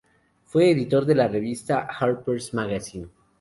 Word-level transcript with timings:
Fue 0.45 0.71
editor 0.71 1.05
de 1.05 1.13
la 1.13 1.27
revista 1.27 1.81
"Harper's 1.81 2.55
Magazine". 2.55 3.05